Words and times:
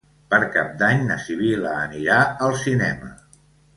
Per 0.33 0.37
Cap 0.55 0.71
d'Any 0.79 1.03
na 1.11 1.17
Sibil·la 1.25 1.75
anirà 1.85 2.17
al 2.47 2.57
cinema. 2.63 3.13